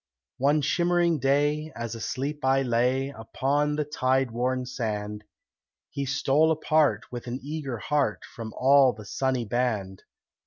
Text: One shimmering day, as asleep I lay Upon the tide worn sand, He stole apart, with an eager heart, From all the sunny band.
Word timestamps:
One 0.39 0.61
shimmering 0.61 1.19
day, 1.19 1.71
as 1.75 1.93
asleep 1.93 2.43
I 2.43 2.63
lay 2.63 3.09
Upon 3.09 3.75
the 3.75 3.85
tide 3.85 4.31
worn 4.31 4.65
sand, 4.65 5.25
He 5.91 6.07
stole 6.07 6.49
apart, 6.49 7.05
with 7.11 7.27
an 7.27 7.39
eager 7.43 7.77
heart, 7.77 8.23
From 8.25 8.51
all 8.57 8.93
the 8.93 9.05
sunny 9.05 9.45
band. 9.45 10.01